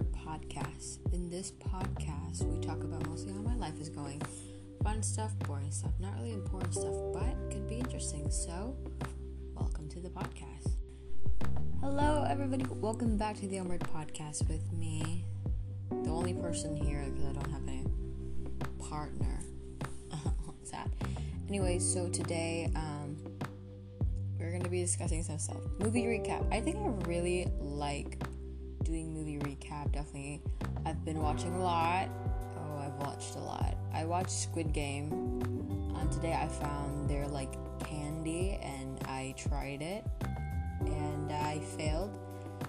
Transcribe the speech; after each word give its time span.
Podcast. 0.00 1.00
In 1.12 1.28
this 1.28 1.52
podcast, 1.52 2.44
we 2.44 2.58
talk 2.66 2.82
about 2.82 3.06
mostly 3.06 3.30
how 3.30 3.40
my 3.40 3.54
life 3.56 3.78
is 3.78 3.90
going. 3.90 4.22
Fun 4.82 5.02
stuff, 5.02 5.38
boring 5.40 5.70
stuff, 5.70 5.90
not 6.00 6.14
really 6.16 6.32
important 6.32 6.72
stuff, 6.72 6.94
but 7.12 7.50
could 7.50 7.68
be 7.68 7.76
interesting. 7.76 8.30
So, 8.30 8.74
welcome 9.54 9.90
to 9.90 10.00
the 10.00 10.08
podcast. 10.08 10.76
Hello, 11.82 12.24
everybody. 12.26 12.64
Welcome 12.70 13.18
back 13.18 13.36
to 13.40 13.46
the 13.46 13.58
Onward 13.58 13.82
podcast 13.94 14.48
with 14.48 14.72
me, 14.72 15.26
the 15.90 16.08
only 16.08 16.32
person 16.32 16.74
here 16.74 17.04
because 17.12 17.26
I 17.26 17.32
don't 17.32 17.50
have 17.50 17.68
any 17.68 17.84
partner. 18.88 19.40
Sad. 20.62 20.90
Anyway, 21.50 21.78
so 21.78 22.08
today, 22.08 22.72
um, 22.76 23.18
we're 24.38 24.52
going 24.52 24.62
to 24.62 24.70
be 24.70 24.80
discussing 24.80 25.22
some 25.22 25.38
stuff. 25.38 25.60
Movie 25.78 26.04
recap. 26.04 26.50
I 26.50 26.62
think 26.62 26.78
I 26.78 26.88
really 27.06 27.46
like 27.60 28.16
doing 28.82 29.14
movie 29.14 29.38
recap. 29.38 29.92
Definitely, 29.92 30.42
I've 30.84 31.04
been 31.04 31.20
watching 31.22 31.54
a 31.54 31.62
lot. 31.62 32.08
Oh, 32.56 32.78
I've 32.78 32.94
watched 33.06 33.36
a 33.36 33.38
lot. 33.38 33.76
I 33.92 34.04
watched 34.04 34.30
Squid 34.30 34.72
Game. 34.72 35.12
Um, 35.12 36.08
today 36.10 36.32
I 36.32 36.48
found 36.48 37.08
their 37.08 37.26
like 37.28 37.52
candy 37.80 38.58
and 38.62 38.98
I 39.06 39.34
tried 39.36 39.82
it 39.82 40.04
and 40.80 41.32
I 41.32 41.60
failed. 41.76 42.18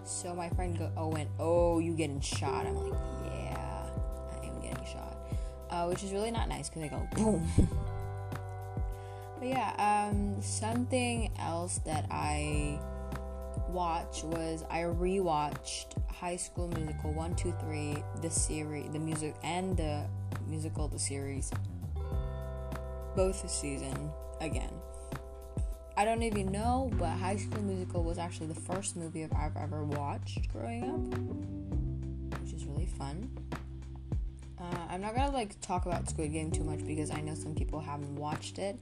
So 0.05 0.35
my 0.35 0.49
friend 0.49 0.77
go, 0.77 0.91
oh 0.97 1.07
went, 1.07 1.29
oh 1.39 1.79
you 1.79 1.93
getting 1.93 2.21
shot? 2.21 2.65
I'm 2.65 2.75
like, 2.75 2.93
yeah, 3.25 3.85
I 4.41 4.45
am 4.45 4.59
getting 4.61 4.85
shot, 4.85 5.17
uh, 5.69 5.85
which 5.87 6.03
is 6.03 6.11
really 6.11 6.31
not 6.31 6.49
nice 6.49 6.69
because 6.69 6.83
I 6.83 6.87
go 6.89 7.07
boom. 7.15 7.47
but 9.39 9.47
yeah, 9.47 10.09
um, 10.09 10.41
something 10.41 11.31
else 11.39 11.79
that 11.85 12.05
I 12.11 12.79
watched 13.73 14.23
was 14.23 14.63
I 14.69 14.81
rewatched 14.81 15.97
High 16.09 16.37
School 16.37 16.67
Musical 16.69 17.11
1, 17.11 17.35
2, 17.35 17.53
3, 17.59 17.97
the 18.21 18.29
series, 18.29 18.89
the 18.91 18.99
music, 18.99 19.35
and 19.43 19.75
the 19.75 20.05
musical, 20.47 20.87
the 20.87 20.99
series, 20.99 21.51
both 23.15 23.41
the 23.41 23.49
season 23.49 24.11
again. 24.39 24.71
I 25.97 26.05
don't 26.05 26.23
even 26.23 26.51
know, 26.51 26.91
but 26.97 27.09
High 27.09 27.37
School 27.37 27.63
Musical 27.63 28.03
was 28.03 28.17
actually 28.17 28.47
the 28.47 28.59
first 28.59 28.95
movie 28.95 29.27
I've 29.35 29.57
ever 29.57 29.83
watched 29.83 30.51
growing 30.51 30.83
up, 30.83 32.39
which 32.41 32.53
is 32.53 32.65
really 32.65 32.85
fun. 32.85 33.29
Uh, 34.59 34.77
I'm 34.89 35.01
not 35.01 35.15
gonna 35.15 35.31
like 35.31 35.59
talk 35.61 35.85
about 35.85 36.09
Squid 36.09 36.31
Game 36.31 36.51
too 36.51 36.63
much 36.63 36.85
because 36.85 37.11
I 37.11 37.21
know 37.21 37.35
some 37.35 37.53
people 37.53 37.79
haven't 37.79 38.15
watched 38.15 38.59
it, 38.59 38.79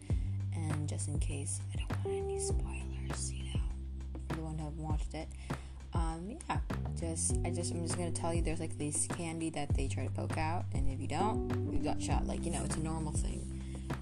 and 0.53 0.87
just 0.87 1.07
in 1.07 1.17
case, 1.19 1.59
I 1.73 1.79
don't 1.79 2.05
want 2.05 2.29
any 2.29 2.39
spoilers, 2.39 3.33
haven't 4.59 4.77
watched 4.77 5.13
it 5.13 5.27
um, 5.93 6.37
yeah, 6.49 6.57
just 6.99 7.35
I 7.45 7.49
just 7.49 7.73
I'm 7.73 7.83
just 7.83 7.97
gonna 7.97 8.11
tell 8.11 8.33
you 8.33 8.41
there's 8.41 8.59
like 8.59 8.77
this 8.77 9.07
candy 9.07 9.49
that 9.51 9.75
they 9.75 9.87
try 9.87 10.05
to 10.05 10.11
poke 10.11 10.37
out, 10.37 10.65
and 10.73 10.87
if 10.89 10.99
you 11.01 11.07
don't, 11.07 11.49
you 11.71 11.79
got 11.79 12.01
shot. 12.01 12.25
Like 12.25 12.45
you 12.45 12.51
know, 12.51 12.63
it's 12.63 12.77
a 12.77 12.79
normal 12.79 13.11
thing. 13.11 13.47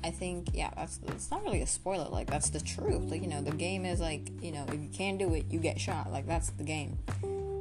I 0.04 0.12
think 0.12 0.50
yeah, 0.54 0.70
that's 0.76 1.00
it's 1.08 1.32
not 1.32 1.44
really 1.44 1.62
a 1.62 1.68
spoiler. 1.68 2.08
Like 2.08 2.30
that's 2.30 2.52
the 2.52 2.60
truth. 2.60 3.10
Like 3.10 3.22
you 3.22 3.28
know, 3.28 3.42
the 3.42 3.52
game 3.52 3.86
is 3.86 4.00
like 4.00 4.30
you 4.42 4.52
know, 4.52 4.66
if 4.68 4.80
you 4.80 4.90
can't 4.94 5.18
do 5.18 5.34
it, 5.34 5.46
you 5.50 5.60
get 5.60 5.80
shot. 5.80 6.12
Like 6.12 6.28
that's 6.28 6.52
the 6.52 6.64
game. 6.64 7.00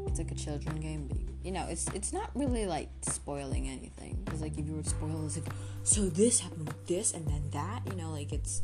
It's 0.06 0.18
like 0.18 0.30
a 0.30 0.34
children 0.34 0.76
game, 0.80 1.06
but 1.08 1.18
you 1.42 1.52
know, 1.52 1.66
it's 1.68 1.88
it's 1.94 2.12
not 2.12 2.30
really 2.34 2.66
like 2.66 2.90
spoiling 3.02 3.68
anything. 3.68 4.20
Because 4.24 4.42
like 4.42 4.58
if 4.58 4.66
you 4.66 4.74
were 4.74 4.82
to 4.82 4.90
spoil, 4.90 5.24
it's 5.24 5.38
like 5.38 5.48
so 5.84 6.02
this 6.02 6.40
happened 6.40 6.66
with 6.66 6.86
this 6.86 7.14
and 7.14 7.26
then 7.26 7.44
that. 7.52 7.80
You 7.86 7.96
know, 7.96 8.10
like 8.10 8.32
it's 8.32 8.60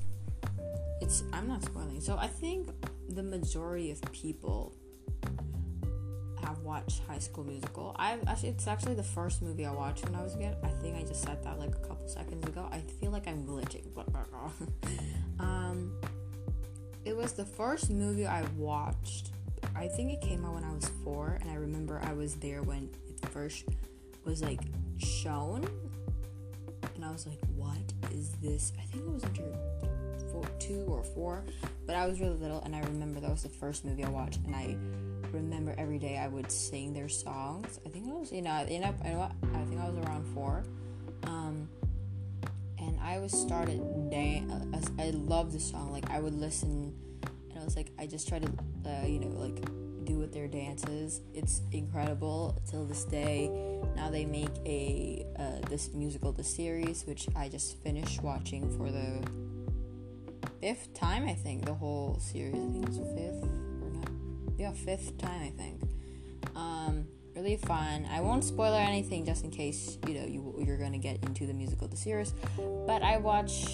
it's 1.01 1.25
I'm 1.33 1.49
not 1.49 1.63
spoiling. 1.65 2.03
So 2.03 2.19
I 2.19 2.27
think 2.27 2.69
the 3.09 3.23
majority 3.23 3.91
of 3.91 4.01
people 4.13 4.75
have 6.45 6.59
watched 6.61 7.03
High 7.09 7.19
School 7.19 7.45
Musical. 7.45 7.95
I 7.99 8.19
actually 8.27 8.51
it's 8.51 8.67
actually 8.67 8.95
the 8.95 9.03
first 9.03 9.43
movie 9.43 9.67
I 9.67 9.73
watched 9.73 10.05
when 10.05 10.15
I 10.15 10.23
was 10.23 10.35
a 10.35 10.39
kid. 10.39 10.57
I 10.63 10.69
think 10.69 10.97
I 10.97 11.03
just 11.03 11.23
said 11.23 11.43
that 11.45 11.59
like 11.59 11.75
a 11.75 11.79
couple 11.79 12.09
seconds 12.09 12.47
ago. 12.47 12.69
I 12.71 12.81
feel 13.01 13.11
like 13.11 13.27
I'm 13.27 13.45
glitching. 13.45 13.85
um, 15.41 15.93
it 17.05 17.17
was 17.17 17.33
the 17.33 17.45
first 17.45 17.91
movie 17.91 18.27
I 18.27 18.43
watched. 18.57 19.31
I 19.77 19.89
think 19.89 20.13
it 20.13 20.21
came 20.21 20.45
out 20.45 20.55
when 20.55 20.65
I 20.65 20.73
was 20.73 20.89
four, 21.03 21.39
and 21.41 21.51
I 21.51 21.55
remember 21.55 22.01
I 22.05 22.13
was 22.13 22.35
there 22.37 22.63
when 22.63 22.91
it 23.07 23.29
first 23.31 23.65
was 24.25 24.43
like 24.43 24.61
shown, 24.99 25.67
and 26.95 27.05
I 27.05 27.11
was 27.11 27.27
like, 27.27 27.41
"What 27.57 27.93
is 28.13 28.33
this?" 28.43 28.73
I 28.79 28.83
think 28.87 29.05
it 29.05 29.11
was 29.11 29.25
under 29.25 29.43
four, 30.35 30.51
two 30.59 30.85
or 30.89 31.03
four, 31.03 31.45
but 31.87 31.97
I 31.97 32.07
was 32.07 32.21
really 32.21 32.37
little, 32.37 32.61
and 32.63 32.75
I 32.75 32.81
remember 32.81 33.21
that 33.21 33.31
was 33.31 33.43
the 33.45 33.49
first 33.49 33.85
movie 33.85 34.05
I 34.05 34.11
watched, 34.11 34.41
and 34.47 34.55
I 34.55 34.77
remember 35.33 35.75
every 35.79 35.99
day 35.99 36.19
I 36.19 36.29
would 36.29 36.51
sing 36.51 36.93
their 36.93 37.09
songs. 37.09 37.81
I 37.87 37.89
think 37.89 38.09
I 38.09 38.13
was, 38.13 38.33
you 38.33 38.43
know, 38.43 38.67
you 38.69 38.81
know, 38.81 38.95
I 39.03 39.65
think 39.65 39.81
I 39.81 39.89
was 39.89 39.99
around 40.05 40.25
four. 40.35 40.65
Um, 41.25 41.69
and 42.79 42.99
I 43.01 43.19
was 43.19 43.33
started 43.33 44.11
day. 44.11 44.45
I 44.99 45.11
love 45.11 45.53
the 45.53 45.61
song. 45.61 45.93
Like 45.93 46.11
I 46.11 46.21
would 46.21 46.35
listen, 46.35 46.95
and 47.51 47.59
I 47.59 47.65
was 47.65 47.77
like, 47.77 47.91
I 47.99 48.07
just 48.07 48.29
try 48.29 48.39
to, 48.39 48.49
uh, 48.87 49.07
you 49.07 49.21
know, 49.21 49.29
like 49.29 49.65
do 50.05 50.19
with 50.19 50.33
their 50.33 50.47
dances. 50.47 51.21
It's 51.33 51.63
incredible 51.73 52.61
till 52.71 52.85
this 52.85 53.05
day. 53.05 53.51
Now 53.97 54.11
they 54.11 54.25
make 54.25 54.55
a 54.67 55.25
uh, 55.39 55.67
this 55.69 55.93
musical, 55.95 56.33
the 56.33 56.45
series, 56.45 57.05
which 57.07 57.27
I 57.35 57.49
just 57.49 57.79
finished 57.83 58.23
watching 58.23 58.71
for 58.77 58.91
the 58.91 59.27
fifth 60.65 60.95
time. 60.95 61.29
I 61.29 61.35
think 61.35 61.67
the 61.67 61.75
whole 61.75 62.19
series. 62.19 62.55
I 62.55 62.73
think 62.73 62.87
it's 62.87 62.97
fifth 62.97 63.45
or 63.83 63.91
not. 63.91 64.09
yeah 64.57 64.73
fifth 64.73 65.19
time 65.19 65.43
I 65.43 65.51
think. 65.51 65.83
Um, 66.57 67.07
really 67.37 67.59
fun. 67.59 68.09
I 68.11 68.23
won't 68.23 68.45
spoil 68.45 68.73
anything 68.73 69.27
just 69.27 69.45
in 69.45 69.51
case 69.51 69.99
you 70.07 70.15
know 70.15 70.25
you 70.25 70.65
you're 70.67 70.79
gonna 70.79 70.97
get 70.97 71.23
into 71.23 71.47
the 71.47 71.53
musical 71.53 71.87
the 71.87 71.99
series. 71.99 72.33
But 72.87 73.03
I 73.03 73.19
watch 73.19 73.67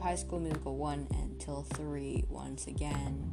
High 0.00 0.14
School 0.14 0.40
Musical 0.40 0.74
one 0.76 1.06
until 1.10 1.64
three 1.74 2.24
once 2.30 2.66
again. 2.66 3.30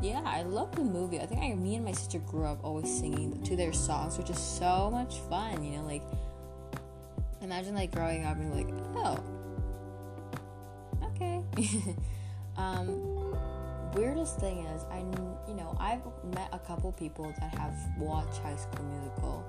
Yeah, 0.00 0.22
I 0.24 0.42
love 0.42 0.76
the 0.76 0.84
movie. 0.84 1.18
I 1.18 1.26
think 1.26 1.40
I, 1.42 1.54
me 1.54 1.74
and 1.74 1.84
my 1.84 1.92
sister 1.92 2.20
grew 2.20 2.44
up 2.44 2.60
always 2.62 2.88
singing 3.00 3.42
to 3.42 3.56
their 3.56 3.72
songs, 3.72 4.16
which 4.16 4.30
is 4.30 4.38
so 4.38 4.90
much 4.92 5.18
fun. 5.28 5.64
You 5.64 5.78
know, 5.78 5.84
like 5.84 6.04
imagine 7.42 7.74
like 7.74 7.90
growing 7.90 8.24
up 8.24 8.36
and 8.36 8.54
like, 8.54 8.68
oh. 8.94 9.33
um, 12.56 13.36
weirdest 13.94 14.40
thing 14.40 14.66
is, 14.66 14.82
I 14.90 14.98
you 15.48 15.54
know 15.54 15.76
I've 15.78 16.02
met 16.34 16.48
a 16.52 16.58
couple 16.58 16.92
people 16.92 17.34
that 17.40 17.54
have 17.58 17.74
watched 17.98 18.38
High 18.38 18.56
School 18.56 18.84
Musical, 18.84 19.44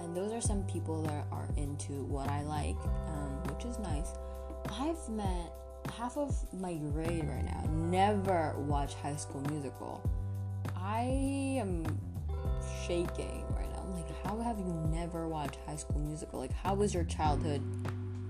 and 0.00 0.16
those 0.16 0.32
are 0.32 0.40
some 0.40 0.62
people 0.64 1.02
that 1.02 1.26
are 1.30 1.48
into 1.56 2.04
what 2.04 2.28
I 2.28 2.42
like, 2.42 2.76
um, 3.08 3.42
which 3.44 3.64
is 3.64 3.78
nice. 3.78 4.12
I've 4.80 5.08
met 5.08 5.52
half 5.96 6.16
of 6.16 6.34
my 6.52 6.74
grade 6.74 7.24
right 7.28 7.44
now 7.44 7.56
never 7.90 8.54
watch 8.58 8.94
High 8.94 9.16
School 9.16 9.42
Musical. 9.50 10.02
I 10.76 11.02
am 11.60 11.84
shaking 12.86 13.44
right 13.56 13.70
now. 13.72 13.82
I'm 13.82 13.94
like, 13.94 14.24
how 14.24 14.38
have 14.40 14.58
you 14.58 14.72
never 14.90 15.28
watched 15.28 15.58
High 15.66 15.76
School 15.76 16.00
Musical? 16.00 16.40
Like, 16.40 16.52
how 16.52 16.74
was 16.74 16.92
your 16.92 17.04
childhood? 17.04 17.62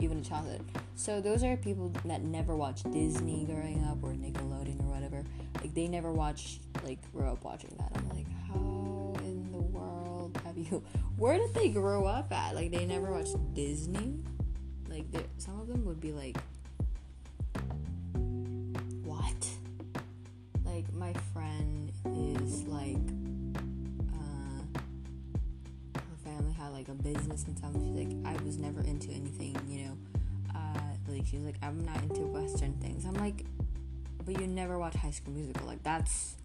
Even 0.00 0.18
a 0.18 0.22
childhood. 0.22 0.62
So 0.94 1.20
those 1.20 1.42
are 1.42 1.56
people 1.56 1.92
that 2.04 2.22
never 2.22 2.56
watched 2.56 2.90
Disney 2.90 3.44
growing 3.44 3.84
up 3.84 3.98
or 4.02 4.12
Nickelodeon 4.12 4.80
or 4.80 4.92
whatever. 4.92 5.24
Like 5.60 5.74
they 5.74 5.88
never 5.88 6.12
watched 6.12 6.60
like 6.84 6.98
grow 7.12 7.32
up 7.32 7.44
watching 7.44 7.74
that. 7.78 7.90
I'm 7.94 8.08
like, 8.10 8.26
how 8.48 9.14
in 9.24 9.50
the 9.52 9.58
world 9.58 10.38
have 10.44 10.56
you? 10.58 10.82
Where 11.16 11.38
did 11.38 11.54
they 11.54 11.70
grow 11.70 12.04
up 12.04 12.32
at? 12.32 12.54
Like 12.54 12.70
they 12.70 12.84
never 12.84 13.10
watched 13.12 13.36
Disney. 13.54 14.18
Like 14.88 15.06
some 15.38 15.58
of 15.60 15.66
them 15.66 15.84
would 15.86 16.00
be 16.00 16.12
like, 16.12 16.36
what? 19.02 19.48
Like 20.64 20.92
my 20.92 21.12
like 26.86 26.98
a 26.98 27.02
business 27.02 27.44
and 27.44 27.56
stuff. 27.58 27.72
She's 27.74 28.06
like, 28.06 28.08
I 28.24 28.42
was 28.44 28.58
never 28.58 28.80
into 28.82 29.10
anything, 29.10 29.56
you 29.68 29.86
know. 29.86 29.98
Uh, 30.54 30.80
like 31.08 31.26
she's 31.26 31.40
like, 31.40 31.56
I'm 31.62 31.84
not 31.84 32.02
into 32.02 32.22
Western 32.22 32.74
things. 32.74 33.04
I'm 33.04 33.14
like, 33.14 33.44
but 34.24 34.40
you 34.40 34.46
never 34.46 34.78
watch 34.78 34.94
High 34.94 35.10
School 35.10 35.34
Musical. 35.34 35.66
Like 35.66 35.82
that's 35.82 36.36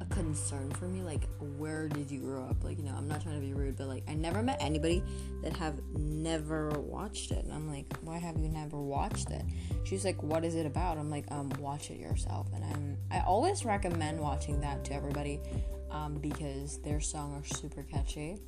a 0.00 0.04
concern 0.14 0.70
for 0.72 0.86
me. 0.86 1.02
Like 1.02 1.28
where 1.58 1.88
did 1.88 2.10
you 2.10 2.20
grow 2.20 2.44
up? 2.44 2.62
Like 2.62 2.78
you 2.78 2.84
know, 2.84 2.94
I'm 2.96 3.08
not 3.08 3.22
trying 3.22 3.40
to 3.40 3.40
be 3.40 3.54
rude, 3.54 3.76
but 3.76 3.88
like 3.88 4.04
I 4.08 4.14
never 4.14 4.42
met 4.42 4.58
anybody 4.60 5.02
that 5.42 5.56
have 5.56 5.80
never 5.96 6.70
watched 6.70 7.30
it. 7.30 7.44
And 7.44 7.52
I'm 7.52 7.70
like, 7.72 7.86
why 8.02 8.18
have 8.18 8.38
you 8.38 8.48
never 8.48 8.80
watched 8.80 9.30
it? 9.30 9.42
She's 9.84 10.04
like, 10.04 10.22
what 10.22 10.44
is 10.44 10.54
it 10.54 10.66
about? 10.66 10.98
I'm 10.98 11.10
like, 11.10 11.24
um, 11.30 11.50
watch 11.58 11.90
it 11.90 11.98
yourself. 11.98 12.46
And 12.54 12.64
I'm 12.64 12.96
I 13.10 13.20
always 13.20 13.64
recommend 13.64 14.20
watching 14.20 14.60
that 14.60 14.84
to 14.86 14.94
everybody, 14.94 15.40
um, 15.92 16.14
because 16.14 16.78
their 16.78 17.00
songs 17.00 17.44
are 17.44 17.54
super 17.56 17.82
catchy. 17.82 18.38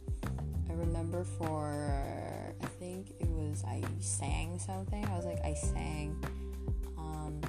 I 0.68 0.72
remember 0.72 1.24
for 1.24 2.54
I 2.62 2.66
think 2.66 3.10
it 3.20 3.28
was 3.28 3.62
I 3.66 3.82
sang 4.00 4.58
something. 4.58 5.04
I 5.04 5.16
was 5.16 5.26
like 5.26 5.44
I 5.44 5.54
sang 5.54 6.16
Um, 6.96 7.40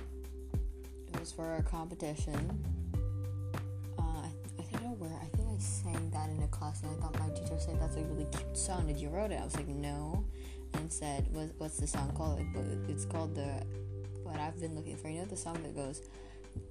it 1.14 1.20
was 1.20 1.32
for 1.32 1.56
a 1.56 1.64
competition. 1.64 2.64
Uh, 3.98 4.02
I, 4.02 4.30
I 4.60 4.64
don't 4.72 4.84
know 4.84 4.96
where. 5.00 5.18
I 5.22 5.26
think 5.36 5.48
I 5.50 5.58
sang 5.60 6.10
that 6.12 6.26
that 6.26 6.36
in 6.36 6.44
a 6.44 6.48
class, 6.48 6.82
and 6.84 6.92
I 6.92 6.96
thought 6.96 7.20
my 7.20 7.30
teacher 7.36 7.58
said 7.60 7.80
that's 7.80 7.96
a 7.96 8.04
really 8.04 8.26
cute 8.32 8.58
song. 8.58 8.88
Did 8.88 8.98
you 8.98 9.10
wrote 9.10 9.32
it? 9.32 9.40
I 9.40 9.44
was 9.44 9.56
like, 9.56 9.68
no, 9.68 10.26
and 10.74 10.92
said, 10.92 11.28
what, 11.32 11.50
what's 11.58 11.78
the 11.78 11.88
song 11.88 12.12
called? 12.16 12.42
It's 12.88 13.06
called 13.06 13.36
the 13.36 13.64
what 14.24 14.40
I've 14.40 14.60
been 14.60 14.76
looking 14.76 14.98
for. 14.98 15.10
You 15.10 15.20
know 15.20 15.26
the 15.26 15.38
song 15.38 15.58
that 15.64 15.76
goes. 15.76 16.02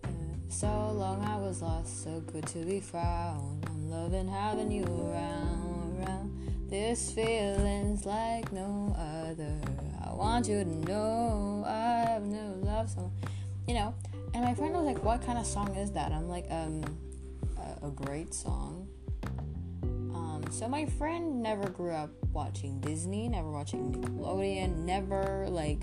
Uh, 0.02 0.08
so 0.49 0.67
long 0.67 1.25
I 1.25 1.37
was 1.37 1.62
lost, 1.62 2.05
so 2.05 2.20
good 2.20 2.46
to 2.49 2.58
be 2.64 2.81
found. 2.81 3.64
I'm 3.67 3.91
loving 3.91 4.29
having 4.29 4.70
you 4.70 4.85
around, 4.85 5.99
around. 5.99 6.69
This 6.69 7.12
feeling's 7.12 8.06
like 8.06 8.52
no 8.52 8.94
other. 8.99 9.56
I 10.05 10.12
want 10.12 10.49
you 10.49 10.62
to 10.62 10.91
know 10.91 11.64
I 11.67 12.08
have 12.08 12.23
never 12.23 12.55
loved 12.56 12.91
someone. 12.91 13.12
You 13.67 13.75
know, 13.75 13.94
and 14.35 14.44
my 14.44 14.55
friend 14.55 14.75
was 14.75 14.85
like, 14.85 15.02
"What 15.02 15.25
kind 15.25 15.38
of 15.38 15.46
song 15.46 15.75
is 15.76 15.93
that?" 15.93 16.12
I'm 16.12 16.29
like, 16.29 16.46
"Um, 16.50 16.82
a, 17.58 17.87
a 17.87 17.91
great 17.91 18.35
song." 18.35 18.88
Um, 19.82 20.44
so 20.50 20.69
my 20.69 20.87
friend 20.87 21.43
never 21.43 21.69
grew 21.69 21.93
up 21.93 22.11
watching 22.32 22.81
Disney, 22.81 23.29
never 23.29 23.50
watching 23.50 23.93
Nickelodeon, 23.93 24.85
never 24.85 25.46
like. 25.49 25.82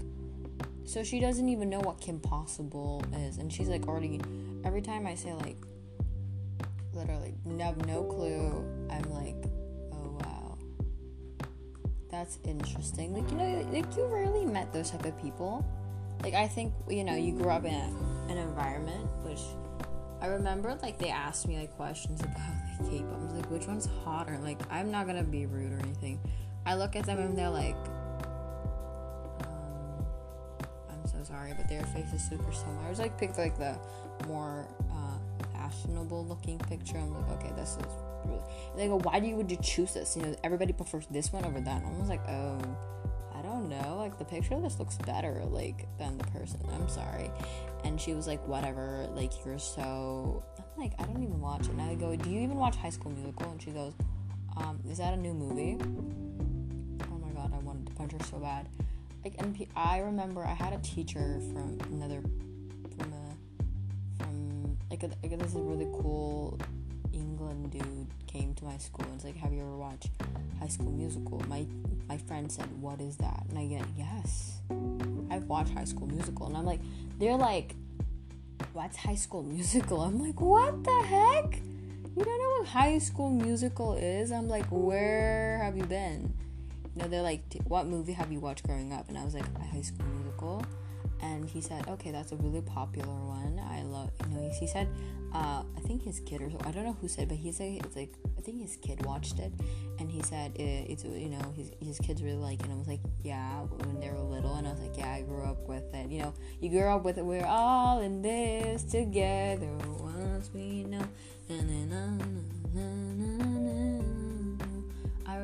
So 0.83 1.03
she 1.03 1.19
doesn't 1.19 1.47
even 1.47 1.69
know 1.69 1.79
what 1.79 2.01
Kim 2.01 2.19
Possible 2.19 3.03
is, 3.15 3.37
and 3.37 3.51
she's 3.51 3.69
like 3.69 3.87
already. 3.87 4.19
Every 4.63 4.81
time 4.81 5.07
I 5.07 5.15
say 5.15 5.33
like, 5.33 5.57
literally, 6.93 7.35
have 7.59 7.85
no 7.85 8.03
clue. 8.03 8.65
I'm 8.89 9.09
like, 9.13 9.35
oh 9.93 10.17
wow, 10.19 10.57
that's 12.09 12.39
interesting. 12.43 13.13
Like 13.13 13.29
you 13.31 13.37
know, 13.37 13.69
like 13.71 13.95
you 13.95 14.05
rarely 14.05 14.45
met 14.45 14.73
those 14.73 14.91
type 14.91 15.05
of 15.05 15.19
people. 15.21 15.65
Like 16.23 16.33
I 16.33 16.47
think 16.47 16.73
you 16.89 17.03
know, 17.03 17.15
you 17.15 17.33
grew 17.33 17.49
up 17.49 17.65
in 17.65 17.73
a 17.73 18.31
an 18.31 18.37
environment, 18.37 19.09
which 19.23 19.41
I 20.21 20.27
remember 20.27 20.77
like 20.81 20.97
they 20.97 21.09
asked 21.09 21.47
me 21.47 21.59
like 21.59 21.75
questions 21.75 22.21
about 22.21 22.37
like 22.79 22.89
K-pop. 22.89 23.19
I 23.19 23.23
was 23.23 23.33
like, 23.33 23.51
which 23.51 23.67
one's 23.67 23.87
hotter? 24.03 24.37
Like 24.41 24.61
I'm 24.69 24.91
not 24.91 25.07
gonna 25.07 25.23
be 25.23 25.45
rude 25.45 25.71
or 25.71 25.79
anything. 25.79 26.19
I 26.65 26.75
look 26.75 26.95
at 26.95 27.05
them 27.05 27.19
and 27.19 27.37
they're 27.37 27.49
like, 27.49 27.75
but 31.55 31.67
their 31.67 31.83
face 31.87 32.11
is 32.13 32.23
super 32.27 32.51
similar. 32.51 32.85
I 32.85 32.89
was 32.89 32.99
like 32.99 33.17
picked 33.17 33.37
like 33.37 33.57
the 33.57 33.77
more 34.27 34.67
uh, 34.91 35.45
fashionable 35.53 36.25
looking 36.25 36.57
picture. 36.59 36.97
I'm 36.97 37.13
like, 37.13 37.43
okay, 37.43 37.53
this 37.55 37.77
is 37.77 37.85
really. 38.25 38.41
And 38.71 38.79
they 38.79 38.87
go, 38.87 38.99
why 38.99 39.19
do 39.19 39.27
you 39.27 39.35
would 39.35 39.49
you 39.49 39.57
choose 39.57 39.93
this? 39.93 40.15
You 40.15 40.23
know, 40.23 40.35
everybody 40.43 40.73
prefers 40.73 41.07
this 41.11 41.33
one 41.33 41.45
over 41.45 41.59
that. 41.59 41.83
I 41.83 41.99
was 41.99 42.09
like, 42.09 42.27
oh. 42.29 42.59
I 43.33 43.43
don't 43.43 43.69
know, 43.69 43.97
like 43.97 44.19
the 44.19 44.25
picture 44.25 44.53
of 44.53 44.61
this 44.61 44.77
looks 44.77 44.97
better, 44.99 45.41
like 45.45 45.87
than 45.97 46.19
the 46.19 46.23
person. 46.25 46.59
I'm 46.73 46.87
sorry. 46.87 47.31
And 47.83 47.99
she 47.99 48.13
was 48.13 48.27
like, 48.27 48.45
whatever, 48.47 49.07
like 49.15 49.31
you're 49.43 49.57
so. 49.57 50.43
I'm 50.59 50.79
like, 50.79 50.93
I 50.99 51.05
don't 51.05 51.23
even 51.23 51.41
watch 51.41 51.61
it. 51.61 51.71
And 51.71 51.81
I 51.81 51.95
go, 51.95 52.15
do 52.15 52.29
you 52.29 52.41
even 52.41 52.57
watch 52.57 52.75
High 52.75 52.91
School 52.91 53.11
Musical? 53.11 53.49
And 53.49 53.59
she 53.59 53.71
goes, 53.71 53.93
um, 54.57 54.79
is 54.87 54.99
that 54.99 55.15
a 55.15 55.17
new 55.17 55.33
movie? 55.33 55.75
Oh 57.11 57.17
my 57.17 57.29
god, 57.29 57.51
I 57.51 57.57
wanted 57.59 57.87
to 57.87 57.93
punch 57.93 58.11
her 58.11 58.19
so 58.25 58.37
bad. 58.37 58.67
Like, 59.23 59.35
and 59.37 59.67
I 59.75 59.99
remember 59.99 60.43
I 60.43 60.53
had 60.53 60.73
a 60.73 60.79
teacher 60.79 61.39
from 61.53 61.77
another, 61.91 62.21
from 62.97 63.13
a, 63.13 64.23
from 64.23 64.77
like, 64.89 65.03
a, 65.03 65.07
like 65.21 65.37
this 65.37 65.49
is 65.49 65.55
a 65.55 65.59
really 65.59 65.87
cool 66.01 66.57
England 67.13 67.71
dude 67.71 68.07
came 68.27 68.53
to 68.55 68.65
my 68.65 68.77
school 68.77 69.05
and 69.05 69.15
was 69.15 69.23
like, 69.23 69.35
"Have 69.37 69.53
you 69.53 69.61
ever 69.61 69.77
watched 69.77 70.09
High 70.59 70.67
School 70.67 70.91
Musical?" 70.91 71.41
My 71.47 71.65
my 72.07 72.17
friend 72.17 72.51
said, 72.51 72.67
"What 72.81 72.99
is 73.01 73.17
that?" 73.17 73.45
And 73.49 73.59
I 73.59 73.65
get, 73.67 73.85
"Yes, 73.97 74.61
I've 75.29 75.45
watched 75.45 75.73
High 75.73 75.85
School 75.85 76.07
Musical." 76.07 76.47
And 76.47 76.57
I'm 76.57 76.65
like, 76.65 76.81
they're 77.19 77.37
like, 77.37 77.75
"What's 78.73 78.97
High 78.97 79.15
School 79.15 79.43
Musical?" 79.43 80.01
I'm 80.01 80.19
like, 80.19 80.39
"What 80.39 80.83
the 80.83 81.03
heck? 81.03 81.61
You 82.15 82.23
don't 82.25 82.39
know 82.39 82.59
what 82.59 82.67
High 82.67 82.97
School 82.99 83.29
Musical 83.29 83.93
is?" 83.93 84.31
I'm 84.31 84.47
like, 84.47 84.65
"Where 84.69 85.59
have 85.63 85.77
you 85.77 85.85
been?" 85.85 86.33
Know, 86.95 87.07
they're 87.07 87.21
like, 87.21 87.41
"What 87.67 87.87
movie 87.87 88.13
have 88.13 88.31
you 88.31 88.39
watched 88.39 88.63
growing 88.63 88.91
up?" 88.93 89.09
And 89.09 89.17
I 89.17 89.23
was 89.23 89.33
like, 89.33 89.45
"High 89.71 89.81
School 89.81 90.05
Musical." 90.07 90.63
and 91.21 91.47
he 91.47 91.61
said, 91.61 91.87
"Okay, 91.87 92.11
that's 92.11 92.31
a 92.31 92.35
really 92.37 92.61
popular 92.61 93.13
one. 93.13 93.59
I 93.59 93.83
love, 93.83 94.11
you 94.21 94.35
know." 94.35 94.51
He 94.59 94.67
said, 94.67 94.87
uh, 95.33 95.63
"I 95.77 95.79
think 95.81 96.01
his 96.01 96.19
kid 96.19 96.41
or 96.41 96.49
so, 96.49 96.57
I 96.65 96.71
don't 96.71 96.83
know 96.83 96.97
who 96.99 97.07
said, 97.07 97.27
but 97.27 97.37
he 97.37 97.51
said 97.51 97.79
it's 97.85 97.95
like 97.95 98.13
I 98.37 98.41
think 98.41 98.61
his 98.61 98.75
kid 98.77 99.05
watched 99.05 99.39
it, 99.39 99.53
and 99.99 100.09
he 100.09 100.21
said 100.23 100.55
it, 100.55 100.89
it's 100.89 101.03
you 101.03 101.29
know 101.29 101.53
his 101.55 101.71
his 101.79 101.99
kids 101.99 102.23
really 102.23 102.37
like 102.37 102.59
it." 102.59 102.65
And 102.65 102.73
I 102.73 102.77
was 102.77 102.87
like, 102.87 103.01
"Yeah," 103.23 103.61
when 103.61 103.99
they 103.99 104.09
were 104.09 104.19
little, 104.19 104.55
and 104.55 104.67
I 104.67 104.71
was 104.71 104.81
like, 104.81 104.97
"Yeah, 104.97 105.11
I 105.11 105.21
grew 105.21 105.43
up 105.43 105.67
with 105.67 105.93
it. 105.93 106.09
You 106.09 106.23
know, 106.23 106.33
you 106.59 106.69
grew 106.69 106.87
up 106.87 107.03
with 107.03 107.17
it. 107.17 107.25
We're 107.25 107.45
all 107.45 108.01
in 108.01 108.21
this 108.21 108.83
together 108.83 109.77
once 109.99 110.49
we 110.53 110.83
know." 110.83 111.05
And 111.49 111.69
then 111.69 111.93
I 111.93 112.41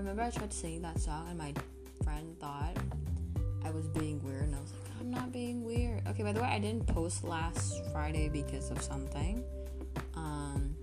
remember 0.08 0.24
I 0.24 0.30
tried 0.30 0.52
to 0.52 0.58
sing 0.58 0.82
that 0.84 1.00
song, 1.02 1.28
and 1.30 1.38
my 1.38 1.54
friend 2.02 2.34
thought 2.40 2.78
I 3.66 3.72
was 3.72 3.90
being 3.90 4.24
weird, 4.24 4.44
and 4.44 4.56
I 4.56 4.60
was 4.62 4.72
like. 4.72 4.82
I'm 5.02 5.12
not 5.12 5.34
being 5.34 5.66
weird. 5.66 6.02
Okay, 6.08 6.24
by 6.24 6.32
the 6.32 6.42
way, 6.42 6.48
I 6.48 6.60
didn't 6.60 6.88
post 6.88 7.26
last 7.26 7.84
Friday 7.92 8.30
because 8.30 8.72
of 8.72 8.82
something. 8.82 9.44
Um, 10.16 10.76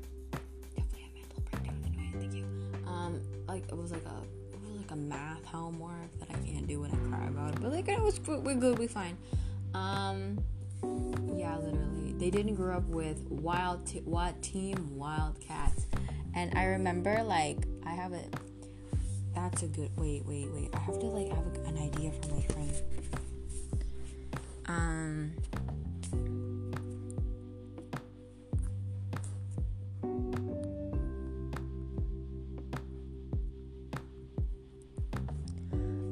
definitely 0.77 1.09
a 1.11 1.19
mental 1.19 1.43
breakdown. 1.51 1.83
Anyway, 1.87 2.13
thank 2.21 2.35
you. 2.35 2.45
Um, 2.87 3.23
like 3.49 3.65
it 3.69 3.77
was 3.77 3.93
like 3.93 4.05
a 4.05 4.23
it 4.53 4.71
was 4.71 4.77
like 4.77 4.91
a 4.91 4.97
math 4.97 5.45
homework 5.47 6.19
that 6.21 6.29
I 6.31 6.39
can't 6.47 6.67
do 6.67 6.83
when 6.83 6.91
I 6.91 7.17
cry 7.17 7.27
about 7.27 7.55
it. 7.55 7.63
But 7.63 7.73
like 7.73 7.89
it 7.89 8.01
was 8.01 8.21
we're 8.21 8.55
good, 8.55 8.79
we're 8.79 8.89
fine. 8.89 9.17
Um, 9.73 10.39
yeah, 11.35 11.57
literally, 11.57 12.13
they 12.19 12.31
didn't 12.31 12.57
grow 12.57 12.77
up 12.77 12.87
with 12.89 13.23
wild 13.31 13.87
t- 13.87 14.03
what 14.05 14.41
team 14.43 14.97
Wildcats, 14.97 15.87
and 16.35 16.57
I 16.57 16.67
remember 16.67 17.23
like 17.23 17.67
I 17.87 17.91
have 17.91 18.13
a. 18.13 18.23
That's 19.35 19.63
a 19.63 19.67
good. 19.67 19.91
Wait, 19.97 20.25
wait, 20.27 20.49
wait. 20.53 20.71
I 20.73 20.79
have 20.79 20.99
to 20.99 21.07
like 21.07 21.29
have 21.29 21.47
a, 21.47 21.69
an 21.69 21.79
idea 21.79 22.13
for 22.13 22.29
my 22.35 22.41
friend. 22.43 22.83
Um, 24.67 25.33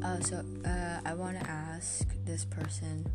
uh, 0.04 0.20
so 0.20 0.44
uh, 0.64 1.00
I 1.04 1.14
want 1.14 1.40
to 1.40 1.48
ask 1.48 2.06
this 2.24 2.44
person. 2.44 3.06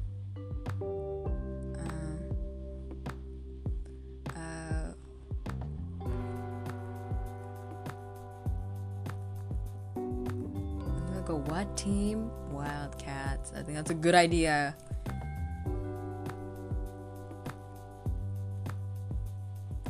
What 11.36 11.76
team? 11.76 12.32
Wildcats. 12.52 13.52
I 13.56 13.62
think 13.62 13.76
that's 13.76 13.92
a 13.92 13.96
good 13.96 14.16
idea. 14.16 14.76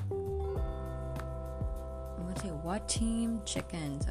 I'm 0.10 0.18
gonna 2.18 2.40
say 2.42 2.50
What 2.50 2.88
team? 2.88 3.42
Chickens. 3.46 4.08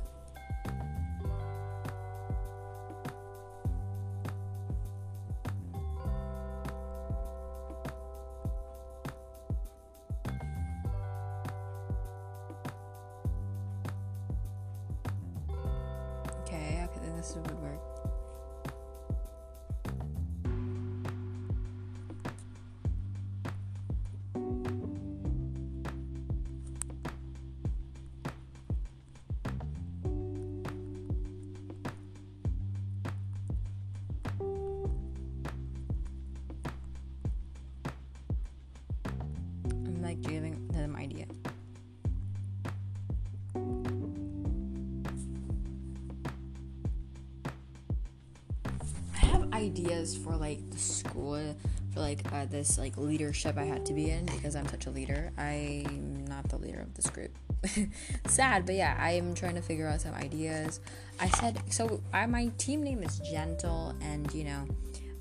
Ideas 49.67 50.17
for 50.17 50.37
like 50.37 50.71
the 50.71 50.79
school 50.79 51.57
for 51.93 52.01
like 52.01 52.21
uh, 52.33 52.47
this 52.47 52.79
like 52.79 52.97
leadership 52.97 53.57
I 53.57 53.65
had 53.65 53.85
to 53.87 53.93
be 53.93 54.11
in 54.11 54.27
because 54.27 54.55
I'm 54.55 54.69
such 54.69 54.87
a 54.87 54.91
leader. 54.91 55.33
I'm 55.37 56.27
not 56.27 56.49
the 56.49 56.59
leader 56.59 56.81
of 56.81 56.95
this 56.95 57.09
group. 57.11 57.37
Sad, 58.27 58.67
but 58.67 58.75
yeah, 58.75 58.97
I'm 59.01 59.35
trying 59.35 59.55
to 59.55 59.63
figure 59.63 59.89
out 59.89 60.03
some 60.03 60.15
ideas. 60.15 60.81
I 61.19 61.29
said 61.29 61.61
so. 61.71 62.03
I 62.13 62.27
my 62.27 62.49
team 62.59 62.83
name 62.83 63.03
is 63.03 63.19
Gentle, 63.21 63.95
and 64.03 64.33
you 64.35 64.45
know, 64.45 64.67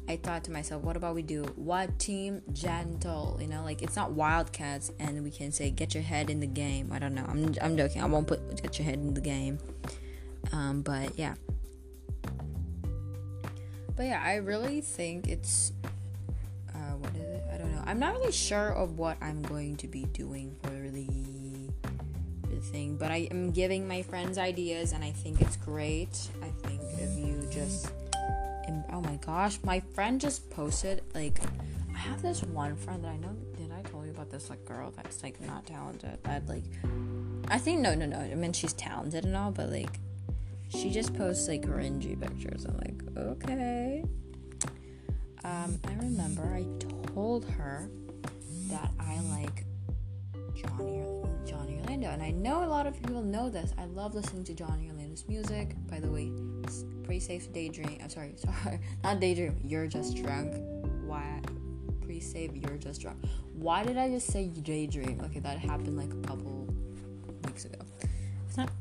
I 0.07 0.17
thought 0.17 0.43
to 0.45 0.51
myself, 0.51 0.83
what 0.83 0.97
about 0.97 1.15
we 1.15 1.21
do 1.21 1.43
what 1.55 1.97
team 1.97 2.41
gentle? 2.53 3.37
You 3.41 3.47
know, 3.47 3.63
like 3.63 3.81
it's 3.81 3.95
not 3.95 4.11
Wildcats, 4.11 4.91
and 4.99 5.23
we 5.23 5.31
can 5.31 5.51
say 5.51 5.71
get 5.71 5.93
your 5.93 6.03
head 6.03 6.29
in 6.29 6.39
the 6.39 6.47
game. 6.47 6.91
I 6.91 6.99
don't 6.99 7.15
know. 7.15 7.25
I'm 7.27 7.55
I'm 7.61 7.77
joking. 7.77 8.03
I 8.03 8.05
won't 8.05 8.27
put 8.27 8.61
get 8.61 8.77
your 8.77 8.85
head 8.85 8.95
in 8.95 9.13
the 9.13 9.21
game. 9.21 9.59
Um, 10.51 10.81
but 10.81 11.17
yeah. 11.17 11.35
But 13.95 14.07
yeah, 14.07 14.21
I 14.23 14.35
really 14.35 14.81
think 14.81 15.27
it's 15.27 15.71
uh, 16.73 16.95
what 16.99 17.15
is 17.15 17.21
it? 17.21 17.43
I 17.53 17.57
don't 17.57 17.73
know. 17.73 17.83
I'm 17.85 17.99
not 17.99 18.13
really 18.13 18.31
sure 18.31 18.69
of 18.69 18.97
what 18.97 19.17
I'm 19.21 19.41
going 19.43 19.77
to 19.77 19.87
be 19.87 20.05
doing 20.05 20.55
for 20.61 20.69
the 20.69 21.07
the 22.49 22.61
thing, 22.61 22.97
but 22.97 23.11
I 23.11 23.27
am 23.31 23.51
giving 23.51 23.87
my 23.87 24.01
friends 24.01 24.37
ideas, 24.37 24.91
and 24.91 25.03
I 25.03 25.11
think 25.11 25.41
it's 25.41 25.57
great. 25.57 26.29
I 26.41 26.67
think 26.67 26.81
if 26.99 27.17
you 27.17 27.47
just 27.51 27.91
oh 28.95 29.01
my 29.01 29.17
gosh, 29.17 29.59
my 29.63 29.79
friend 29.93 30.19
just 30.19 30.49
posted 30.49 31.01
like 31.13 31.39
I 31.93 31.97
have 31.97 32.21
this 32.21 32.43
one 32.43 32.75
friend 32.75 33.03
that 33.03 33.09
I 33.09 33.17
know. 33.17 33.35
Did 33.57 33.71
I 33.71 33.81
tell 33.89 34.05
you 34.05 34.11
about 34.11 34.29
this 34.29 34.49
like 34.49 34.63
girl 34.65 34.91
that's 34.95 35.23
like 35.23 35.39
not 35.41 35.65
talented? 35.65 36.17
That 36.23 36.47
like 36.47 36.63
I 37.49 37.57
think 37.57 37.81
no 37.81 37.93
no 37.93 38.05
no. 38.05 38.17
I 38.17 38.35
mean 38.35 38.53
she's 38.53 38.73
talented 38.73 39.25
and 39.25 39.35
all, 39.35 39.51
but 39.51 39.69
like 39.69 39.99
she 40.69 40.89
just 40.89 41.13
posts 41.13 41.47
like 41.47 41.61
cringy 41.63 42.19
pictures. 42.19 42.65
I'm 42.65 42.77
like 42.77 43.17
okay. 43.17 44.03
Um, 45.43 45.79
I 45.87 45.93
remember 45.93 46.43
I 46.43 46.65
told 47.13 47.45
her 47.45 47.89
that 48.69 48.91
I 48.99 49.19
like 49.29 49.65
Johnny 50.55 51.03
Johnny 51.45 51.79
Orlando, 51.81 52.09
and 52.09 52.23
I 52.23 52.31
know 52.31 52.63
a 52.63 52.67
lot 52.67 52.87
of 52.87 52.99
people 53.01 53.21
know 53.21 53.49
this. 53.49 53.73
I 53.77 53.85
love 53.85 54.15
listening 54.15 54.43
to 54.45 54.53
Johnny 54.53 54.89
Orlando's 54.89 55.25
music. 55.27 55.75
By 55.87 55.99
the 55.99 56.09
way, 56.09 56.31
it's 56.63 56.83
pre-save 57.03 57.53
daydream. 57.53 57.99
I'm 58.01 58.09
sorry, 58.09 58.33
sorry, 58.63 58.79
not 59.03 59.19
daydream. 59.19 59.59
You're 59.63 59.87
just 59.87 60.15
drunk. 60.15 60.55
Why? 61.05 61.41
Pre-save. 62.01 62.55
You're 62.55 62.77
just 62.77 63.01
drunk. 63.01 63.23
Why 63.53 63.83
did 63.83 63.97
I 63.97 64.09
just 64.09 64.27
say 64.27 64.47
daydream? 64.47 65.21
Okay, 65.25 65.39
that 65.39 65.59
happened 65.59 65.97
like 65.97 66.11
a 66.11 66.27
couple 66.27 66.73
weeks 67.45 67.65
ago. 67.65 67.84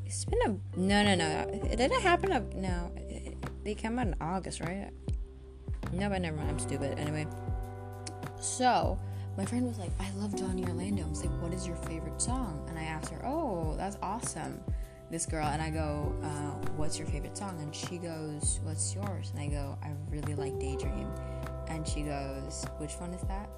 It's 0.07 0.25
been 0.25 0.41
a 0.43 0.79
no, 0.79 1.03
no, 1.03 1.15
no. 1.15 1.61
It 1.71 1.77
didn't 1.77 2.01
happen. 2.01 2.33
A, 2.33 2.41
no, 2.55 2.93
they 3.65 3.75
came 3.75 3.99
out 3.99 4.07
in 4.07 4.15
August, 4.21 4.61
right? 4.61 4.91
No, 5.93 6.09
but 6.09 6.21
never 6.21 6.37
mind. 6.37 6.51
I'm 6.51 6.59
stupid. 6.59 6.99
Anyway, 6.99 7.27
so 8.41 8.99
my 9.37 9.45
friend 9.45 9.67
was 9.67 9.79
like, 9.79 9.91
I 10.01 10.11
love 10.17 10.37
Johnny 10.37 10.65
Orlando. 10.65 11.05
I 11.05 11.09
was 11.09 11.25
like, 11.25 11.43
what 11.43 11.53
is 11.53 11.67
your 11.67 11.77
favorite 11.77 12.21
song? 12.21 12.65
And 12.69 12.79
I 12.79 12.85
asked 12.85 13.11
her, 13.11 13.25
oh, 13.25 13.75
that's 13.77 13.97
awesome. 14.03 14.61
This 15.11 15.27
girl, 15.27 15.47
and 15.47 15.61
I 15.61 15.71
go, 15.71 16.15
uh, 16.23 16.69
what's 16.77 16.99
your 16.99 17.07
favorite 17.07 17.37
song? 17.37 17.59
And 17.61 17.75
she 17.75 17.99
goes, 17.99 18.61
what's 18.63 18.95
yours? 18.95 19.33
And 19.33 19.41
I 19.41 19.47
go, 19.49 19.79
I 19.83 19.93
really 20.11 20.35
like 20.35 20.59
Daydream. 20.59 21.09
And 21.69 21.87
she 21.87 22.03
goes, 22.03 22.65
which 22.79 22.95
one 22.95 23.13
is 23.13 23.23
that? 23.23 23.49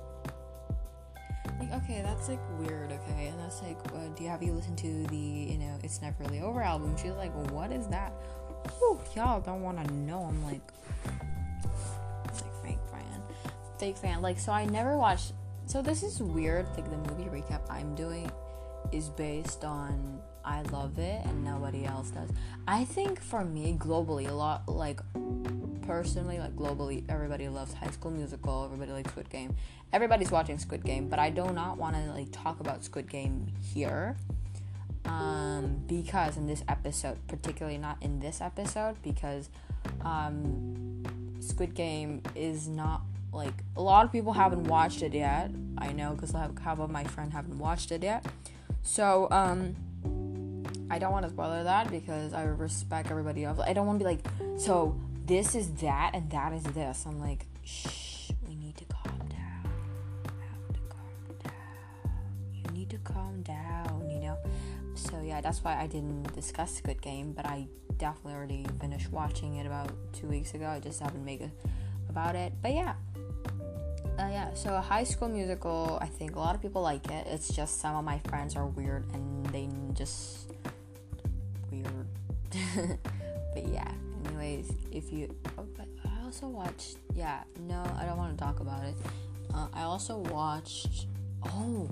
Like, 1.71 1.83
okay, 1.83 2.03
that's 2.03 2.29
like 2.29 2.41
weird, 2.59 2.93
okay? 2.93 3.29
And 3.29 3.39
that's 3.41 3.63
like, 3.63 3.79
uh, 3.95 4.09
do 4.17 4.25
you 4.25 4.29
have 4.29 4.43
you 4.43 4.53
listened 4.53 4.79
to 4.79 5.07
the, 5.09 5.17
you 5.17 5.59
know, 5.59 5.79
It's 5.83 6.01
Never 6.01 6.17
Really 6.25 6.41
Over 6.41 6.63
album? 6.63 6.97
She's 6.97 7.13
like, 7.13 7.35
well, 7.35 7.47
what 7.47 7.73
is 7.73 7.87
that? 7.89 8.13
Whew, 8.79 9.01
y'all 9.15 9.41
don't 9.41 9.63
want 9.63 9.85
to 9.85 9.93
know. 9.93 10.23
I'm 10.23 10.45
like, 10.45 10.61
like 12.33 12.65
fake 12.65 12.79
fan. 12.91 13.23
Fake 13.79 13.97
fan. 13.97 14.23
Like, 14.23 14.39
so 14.39 14.53
I 14.53 14.65
never 14.67 14.97
watched 14.97 15.33
so 15.67 15.83
this 15.83 16.05
is 16.05 16.23
weird. 16.23 16.67
Like 16.77 16.89
the 16.89 16.97
movie 16.97 17.25
recap 17.25 17.61
I'm 17.69 17.95
doing 17.97 18.31
is 18.93 19.09
based 19.09 19.65
on 19.65 20.21
I 20.45 20.63
love 20.63 20.99
it 20.99 21.25
and 21.27 21.45
nobody 21.45 21.85
else 21.85 22.11
does. 22.11 22.31
I 22.69 22.85
think 22.85 23.21
for 23.21 23.45
me 23.45 23.77
globally 23.77 24.29
a 24.29 24.33
lot 24.33 24.69
like 24.69 25.01
personally 25.87 26.39
like 26.39 26.55
globally 26.57 27.05
everybody 27.09 27.49
loves 27.49 27.73
High 27.75 27.91
School 27.91 28.11
Musical, 28.11 28.65
everybody 28.65 28.93
likes 28.93 29.11
Squid 29.11 29.31
Game. 29.31 29.55
Everybody's 29.93 30.31
watching 30.31 30.59
Squid 30.59 30.85
Game, 30.85 31.09
but 31.09 31.19
I 31.19 31.31
do 31.31 31.51
not 31.53 31.79
want 31.79 31.97
to 31.97 32.13
like 32.13 32.29
talk 32.33 32.61
about 32.61 32.85
Squid 32.85 33.11
Game 33.11 33.53
here. 33.75 34.17
Um, 35.05 35.83
because 35.87 36.37
in 36.37 36.49
this 36.49 36.65
episode, 36.69 37.17
particularly 37.29 37.79
not 37.79 38.03
in 38.03 38.19
this 38.19 38.41
episode, 38.41 38.97
because 39.03 39.49
um, 40.05 41.05
Squid 41.39 41.75
Game 41.75 42.23
is 42.35 42.67
not 42.67 43.03
like 43.33 43.55
a 43.77 43.83
lot 43.83 44.05
of 44.05 44.11
people 44.11 44.33
haven't 44.33 44.65
watched 44.65 45.03
it 45.03 45.15
yet. 45.15 45.51
I 45.79 45.93
know 45.93 46.15
because 46.15 46.33
half 46.33 46.81
of 46.81 46.91
my 46.91 47.05
friend 47.05 47.33
haven't 47.33 47.59
watched 47.59 47.93
it 47.93 48.03
yet. 48.03 48.27
So 48.83 49.29
um, 49.31 49.77
I 50.91 50.99
don't 50.99 51.13
want 51.13 51.25
to 51.25 51.31
spoil 51.31 51.63
that 51.63 51.91
because 51.91 52.33
I 52.33 52.45
respect 52.45 53.11
everybody 53.11 53.45
else. 53.45 53.61
I 53.61 53.73
don't 53.73 53.87
want 53.87 54.01
to 54.01 54.05
be 54.05 54.11
like, 54.11 54.27
so 54.59 54.99
this 55.27 55.55
is 55.55 55.71
that 55.75 56.13
and 56.15 56.31
that 56.31 56.53
is 56.53 56.63
this. 56.63 57.05
I'm 57.07 57.21
like, 57.21 57.47
shh, 57.65 58.31
we 58.49 58.55
need 58.55 58.77
to 58.77 58.85
calm 58.85 59.19
down. 59.29 59.71
have 60.25 60.75
to 60.75 60.81
calm 60.89 61.39
down. 61.43 62.13
You 62.55 62.71
need 62.73 62.91
to 62.91 62.99
calm 62.99 63.43
down, 63.43 64.09
you 64.11 64.21
know. 64.21 64.39
So 64.95 65.21
yeah, 65.21 65.41
that's 65.41 65.63
why 65.63 65.81
I 65.81 65.87
didn't 65.87 66.33
discuss 66.35 66.75
Squid 66.77 67.03
Game, 67.03 67.33
but 67.33 67.45
I 67.45 67.67
definitely 67.99 68.35
already 68.35 68.67
finished 68.81 69.11
watching 69.11 69.57
it 69.57 69.67
about 69.67 69.91
two 70.13 70.29
weeks 70.29 70.55
ago. 70.55 70.67
I 70.67 70.81
just 70.81 71.01
haven't 71.01 71.25
made 71.25 71.43
a 71.43 71.51
about 72.09 72.37
it. 72.37 72.53
But 72.63 72.73
yeah, 72.73 72.95
uh, 74.19 74.29
yeah, 74.31 74.55
so 74.55 74.75
a 74.75 74.81
high 74.81 75.05
school 75.05 75.29
musical, 75.29 75.99
I 76.01 76.07
think 76.07 76.37
a 76.37 76.39
lot 76.39 76.55
of 76.55 76.63
people 76.63 76.83
like 76.83 77.11
it. 77.11 77.27
It's 77.29 77.55
just 77.55 77.81
some 77.81 77.97
of 77.97 78.05
my 78.05 78.19
friends 78.29 78.57
are 78.57 78.67
weird 78.67 79.05
and 79.13 79.45
they 79.47 79.69
just 79.93 80.53
weird. 81.71 82.07
but 83.55 83.69
yeah, 83.69 83.93
if 84.93 85.13
you. 85.13 85.35
Oh, 85.59 85.67
but 85.77 85.87
I 86.05 86.25
also 86.25 86.49
watched. 86.49 86.99
Yeah, 87.15 87.43
no, 87.61 87.83
I 87.99 88.05
don't 88.05 88.17
want 88.17 88.37
to 88.37 88.45
talk 88.45 88.61
about 88.61 88.85
it. 88.85 88.95
Uh, 89.55 89.69
I 89.73 89.83
also 89.83 90.19
watched. 90.19 91.07
Oh, 91.45 91.89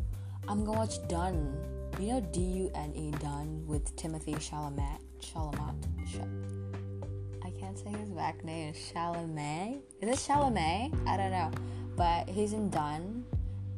I'm 0.49 0.65
gonna 0.65 0.79
watch 0.79 0.97
Dune. 1.09 1.57
You 2.01 2.15
know 2.15 2.21
D 2.33 2.41
U 2.41 2.71
N 2.75 2.93
E 2.95 3.11
Dune 3.21 3.65
with 3.67 3.95
Timothée 3.97 4.37
Chalamet. 4.37 4.99
Chalamet. 5.21 5.87
I 7.45 7.51
can't 7.51 7.79
say 7.79 7.91
his 7.91 8.11
back 8.11 8.45
name. 8.45 8.75
Chalamet. 8.75 9.81
Is 10.01 10.09
it 10.09 10.31
Chalamet? 10.31 10.93
I 11.07 11.17
don't 11.17 11.31
know 11.31 11.51
but 11.97 12.29
he's 12.29 12.53
in 12.53 12.71
Dune. 12.71 13.25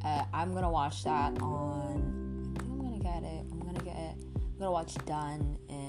Uh, 0.03 0.23
I'm 0.33 0.53
gonna 0.53 0.69
watch 0.69 1.03
that 1.03 1.41
on. 1.41 2.55
I 2.55 2.63
think 2.63 2.71
I'm 2.71 2.81
gonna 2.81 2.99
get 2.99 3.23
it. 3.23 3.45
I'm 3.51 3.59
gonna 3.59 3.83
get 3.83 3.95
it. 3.95 4.15
I'm 4.35 4.59
gonna 4.59 4.71
watch 4.71 4.95
Dune 5.05 5.57
in 5.69 5.86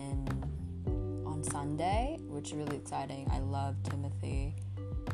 on 1.38 1.44
Sunday, 1.44 2.18
which 2.26 2.48
is 2.50 2.54
really 2.54 2.76
exciting. 2.76 3.28
I 3.32 3.38
love 3.38 3.76
Timothée 3.84 4.54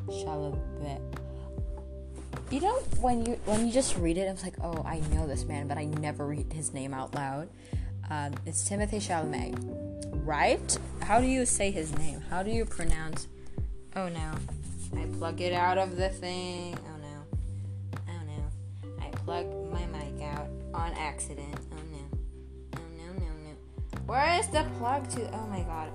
Chalamet. 0.09 1.01
You 2.51 2.61
know 2.61 2.79
when 3.01 3.27
you 3.27 3.33
when 3.45 3.67
you 3.67 3.73
just 3.73 3.97
read 3.97 4.17
it, 4.17 4.29
I 4.29 4.33
was 4.33 4.43
like, 4.43 4.57
oh, 4.63 4.83
I 4.87 5.01
know 5.13 5.27
this 5.27 5.45
man, 5.45 5.69
but 5.69 5.77
I 5.77 5.85
never 5.85 6.27
read 6.27 6.53
his 6.53 6.73
name 6.73 6.95
out 6.95 7.15
loud. 7.15 7.49
Um, 8.11 8.33
it's 8.47 8.69
Timothée 8.69 9.01
Chalamet, 9.01 9.55
right? 10.25 10.79
How 11.03 11.21
do 11.21 11.27
you 11.27 11.45
say 11.47 11.71
his 11.71 11.97
name? 11.99 12.21
How 12.31 12.43
do 12.43 12.51
you 12.51 12.65
pronounce? 12.65 13.29
Oh 13.97 14.09
no, 14.09 14.33
I 14.97 15.05
plug 15.19 15.41
it 15.41 15.53
out 15.53 15.79
of 15.79 15.97
the 15.97 16.09
thing. 16.09 16.79
Oh 16.87 16.99
no, 17.03 17.39
oh 18.09 18.23
no, 18.27 19.05
I 19.05 19.11
plug 19.11 19.47
my 19.73 19.85
mic 19.87 20.23
out 20.23 20.49
on 20.73 20.93
accident. 20.95 21.59
Oh 21.73 21.83
no. 21.93 22.19
Oh 22.77 22.81
no, 22.97 23.13
no, 23.13 23.31
no. 23.45 24.01
Where 24.07 24.39
is 24.39 24.49
the 24.49 24.65
plug 24.79 25.09
to? 25.11 25.31
Oh 25.37 25.47
my 25.47 25.61
god. 25.61 25.91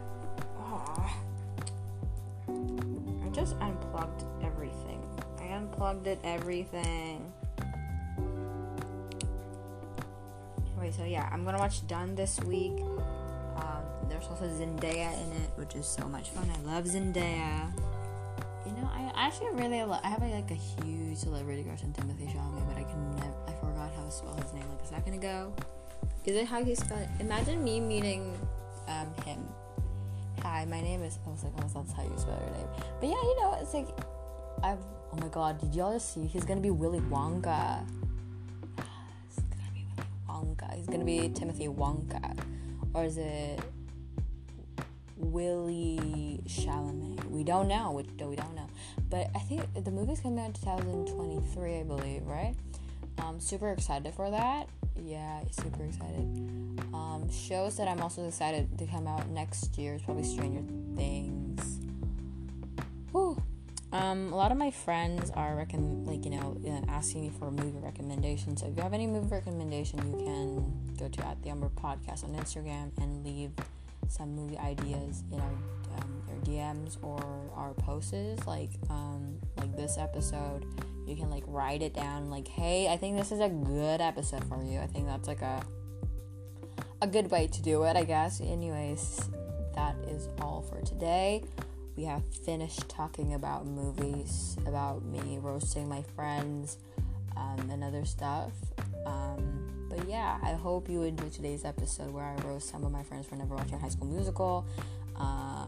Just 3.40 3.56
unplugged 3.62 4.26
everything. 4.44 5.02
I 5.40 5.54
unplugged 5.54 6.08
it 6.08 6.20
everything. 6.26 7.32
Anyway, 10.58 10.92
so 10.92 11.06
yeah, 11.06 11.30
I'm 11.32 11.46
gonna 11.46 11.58
watch 11.58 11.88
Dune 11.88 12.16
this 12.16 12.38
week. 12.42 12.78
Um, 13.56 13.84
there's 14.10 14.26
also 14.26 14.44
Zendaya 14.44 15.14
in 15.24 15.32
it, 15.42 15.52
which 15.56 15.76
is 15.76 15.86
so 15.86 16.06
much 16.10 16.32
fun. 16.32 16.50
I 16.54 16.60
love 16.70 16.84
Zendaya. 16.84 17.72
You 18.66 18.74
know, 18.74 18.90
I 18.92 19.10
actually 19.16 19.52
really 19.52 19.82
love. 19.86 20.02
I 20.04 20.10
have 20.10 20.22
a, 20.22 20.26
like 20.26 20.52
a 20.52 20.56
huge 20.56 21.20
celebrity 21.20 21.64
crush 21.64 21.82
on 21.84 21.94
Timothée 21.94 22.28
Chalamet, 22.28 22.68
but 22.68 22.76
I 22.76 22.84
can 22.84 23.16
never. 23.16 23.38
I 23.48 23.54
forgot 23.54 23.94
how 23.96 24.04
to 24.04 24.12
spell 24.12 24.34
his 24.34 24.52
name 24.52 24.66
like 24.70 24.84
a 24.84 24.88
second 24.88 25.14
ago. 25.14 25.54
Is 26.26 26.36
it 26.36 26.46
how 26.46 26.62
he 26.62 26.76
spell 26.76 26.98
it? 26.98 27.08
Imagine 27.22 27.64
me 27.64 27.80
meeting 27.80 28.38
um, 28.90 29.14
him. 29.24 29.48
Hi, 30.42 30.66
my 30.66 30.82
name 30.82 31.04
is. 31.04 31.20
Like, 31.44 31.54
oh, 31.58 31.70
that's 31.74 31.94
how 31.94 32.04
you 32.04 32.18
spell 32.18 32.40
your 32.46 32.58
name. 32.58 32.68
But 33.00 33.10
yeah, 33.10 33.22
you 33.22 33.40
know, 33.42 33.58
it's 33.62 33.74
like, 33.74 33.90
I've. 34.64 34.80
Oh 35.12 35.18
my 35.18 35.28
god, 35.30 35.60
did 35.60 35.74
y'all 35.74 36.00
see? 36.00 36.28
He's 36.28 36.44
gonna 36.44 36.62
be 36.62 36.70
Willy 36.70 37.00
Wonka. 37.00 37.84
He's 39.28 39.44
gonna 39.44 39.72
be 39.74 39.86
Willy 39.96 40.08
Wonka. 40.28 40.76
He's 40.76 40.86
gonna 40.86 41.04
be 41.04 41.30
Timothy 41.30 41.68
Wonka, 41.68 42.38
or 42.94 43.06
is 43.06 43.18
it? 43.18 43.60
Willie 45.20 46.42
Chalamet. 46.48 47.26
We 47.30 47.44
don't 47.44 47.68
know, 47.68 47.92
which 47.92 48.08
we 48.20 48.36
don't 48.36 48.56
know. 48.56 48.68
But 49.10 49.30
I 49.36 49.40
think 49.40 49.62
the 49.84 49.92
movie's 49.92 50.20
coming 50.22 50.40
out 50.40 50.48
in 50.48 50.54
2023, 50.54 51.80
I 51.80 51.84
believe, 51.84 52.26
right? 52.26 52.56
Um, 53.18 53.40
super 53.40 53.72
excited 53.72 54.14
for 54.14 54.32
that. 54.32 54.70
Yeah, 54.96 55.42
super 55.52 55.84
excited. 55.84 56.26
Um, 56.94 57.30
shows 57.32 57.78
that 57.78 57.88
I'm 57.88 58.00
also 58.00 58.28
excited 58.28 58.78
to 58.78 58.86
come 58.86 59.08
out 59.08 59.28
next 59.30 59.78
year 59.78 59.96
is 59.96 60.02
probably 60.02 60.24
Stranger 60.24 60.62
Things. 60.96 61.29
Um, 63.92 64.32
a 64.32 64.36
lot 64.36 64.52
of 64.52 64.58
my 64.58 64.70
friends 64.70 65.32
are 65.32 65.56
like 65.56 66.24
you 66.24 66.32
know 66.32 66.58
uh, 66.66 66.92
asking 66.92 67.22
me 67.22 67.32
for 67.40 67.50
movie 67.50 67.80
recommendations. 67.80 68.62
So 68.62 68.68
if 68.68 68.78
you 68.78 68.84
have 68.84 68.94
any 68.94 69.08
movie 69.08 69.30
recommendation, 69.30 70.00
you 70.12 70.26
can 70.26 70.98
go 70.98 71.08
to 71.08 71.28
at 71.28 71.42
the 71.42 71.50
Umber 71.50 71.70
Podcast 71.70 72.24
on 72.24 72.36
Instagram 72.36 72.92
and 73.02 73.26
leave 73.26 73.52
some 74.08 74.36
movie 74.36 74.58
ideas 74.58 75.24
in 75.32 75.40
our 75.40 75.54
um, 75.98 76.22
DMs 76.44 76.98
or 77.02 77.20
our 77.56 77.74
posts. 77.74 78.46
Like 78.46 78.72
um, 78.90 79.40
like 79.58 79.76
this 79.76 79.98
episode, 79.98 80.66
you 81.08 81.16
can 81.16 81.30
like 81.30 81.44
write 81.48 81.82
it 81.82 81.94
down. 81.94 82.30
Like, 82.30 82.48
hey, 82.48 82.88
I 82.90 82.98
think 82.98 83.18
this 83.18 83.32
is 83.32 83.40
a 83.40 83.50
good 83.50 84.02
episode 84.02 84.44
for 84.46 84.64
you. 84.64 84.80
I 84.80 84.88
think 84.88 85.08
that's 85.08 85.28
like 85.28 85.42
a 85.42 85.64
a 87.02 87.08
good 87.08 87.32
way 87.32 87.48
to 87.48 87.62
do 87.62 87.84
it, 87.84 87.96
I 87.96 88.04
guess. 88.04 88.42
Anyways, 88.42 89.30
that 89.76 89.96
is 90.08 90.28
all 90.42 90.62
for 90.62 90.82
today. 90.82 91.44
We 92.00 92.06
have 92.06 92.24
finished 92.46 92.88
talking 92.88 93.34
about 93.34 93.66
movies, 93.66 94.56
about 94.66 95.04
me 95.04 95.38
roasting 95.38 95.90
my 95.90 96.02
friends, 96.16 96.78
um, 97.36 97.70
and 97.70 97.84
other 97.84 98.06
stuff. 98.06 98.54
Um, 99.06 99.88
but 99.90 100.08
yeah, 100.08 100.38
I 100.42 100.54
hope 100.54 100.88
you 100.88 101.04
enjoyed 101.04 101.34
today's 101.34 101.66
episode 101.66 102.14
where 102.14 102.24
I 102.24 102.36
roast 102.48 102.70
some 102.70 102.86
of 102.86 102.94
my 102.94 103.04
friends 103.04 103.28
for 103.28 103.36
never 103.36 103.54
watching 103.54 103.78
High 103.78 103.90
School 103.90 104.08
Musical. 104.08 104.66
Uh, 105.20 105.66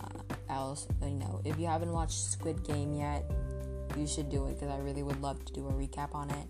else, 0.47 0.87
you 1.01 1.09
know, 1.09 1.41
if 1.43 1.59
you 1.59 1.65
haven't 1.65 1.91
watched 1.91 2.17
Squid 2.17 2.63
Game 2.63 2.93
yet, 2.93 3.29
you 3.97 4.07
should 4.07 4.29
do 4.29 4.45
it 4.45 4.53
because 4.53 4.69
I 4.69 4.77
really 4.77 5.03
would 5.03 5.21
love 5.21 5.43
to 5.43 5.51
do 5.51 5.67
a 5.67 5.73
recap 5.73 6.15
on 6.15 6.29
it. 6.29 6.47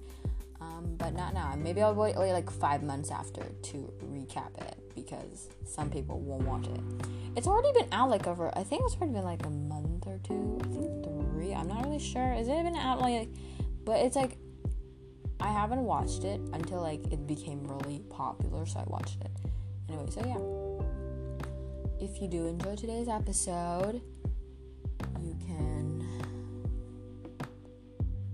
Um, 0.60 0.94
but 0.96 1.16
not 1.16 1.34
now. 1.34 1.56
Maybe 1.58 1.82
I'll 1.82 1.96
wait, 1.96 2.16
wait 2.18 2.34
like 2.34 2.52
five 2.52 2.84
months 2.84 3.10
after 3.10 3.42
to 3.42 3.92
recap 4.04 4.56
it 4.62 4.81
because 4.96 5.50
some 5.66 5.90
people 5.90 6.20
won't 6.20 6.44
watch 6.44 6.68
it. 6.68 6.80
It's 7.36 7.48
already 7.48 7.72
been 7.74 7.88
out 7.92 8.10
like 8.10 8.28
over. 8.28 8.56
I 8.58 8.64
think 8.64 8.84
it's 8.86 8.96
already 8.96 9.14
been 9.14 9.24
like 9.24 9.46
a 9.46 9.50
month 9.50 10.06
or 10.08 10.20
two. 10.24 10.60
I 10.62 10.68
think 10.68 11.04
three. 11.04 11.54
I'm 11.54 11.68
not 11.68 11.84
really 11.86 12.00
sure. 12.00 12.34
Is 12.34 12.48
it 12.48 12.64
been 12.64 12.76
out 12.76 13.02
like? 13.02 13.30
But 13.84 14.00
it's 14.00 14.16
like 14.16 14.38
I 15.40 15.52
haven't 15.52 15.84
watched 15.84 16.24
it 16.24 16.40
until 16.54 16.82
like 16.82 17.02
it 17.12 17.26
became 17.26 17.66
really 17.66 18.00
popular, 18.10 18.66
so 18.66 18.80
I 18.80 18.84
watched 18.88 19.22
it. 19.22 19.32
Anyway, 19.90 20.10
so 20.10 20.22
yeah. 20.26 22.06
If 22.06 22.22
you 22.22 22.28
do 22.28 22.48
enjoy 22.48 22.76
today's 22.76 23.08
episode, 23.08 24.02
you 25.20 25.38
can 25.46 26.02